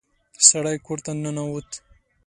[0.47, 1.69] سړی کور ته ننوت.